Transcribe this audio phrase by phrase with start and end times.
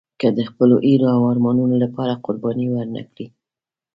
[0.19, 3.27] که د خپلو هیلو او ارمانونو لپاره قرباني ورنه کړئ.